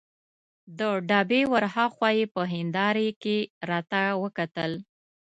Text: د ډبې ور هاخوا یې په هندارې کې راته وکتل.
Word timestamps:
د 0.79 0.81
ډبې 1.09 1.41
ور 1.51 1.65
هاخوا 1.75 2.09
یې 2.17 2.25
په 2.33 2.41
هندارې 2.53 3.09
کې 3.21 3.37
راته 3.69 4.01
وکتل. 4.23 4.71